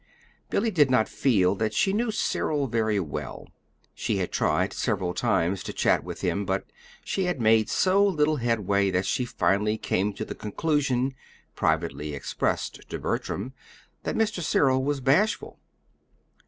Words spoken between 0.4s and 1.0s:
Billy did